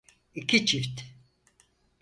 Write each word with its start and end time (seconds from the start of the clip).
İki 0.35 0.65
çift. 0.65 1.01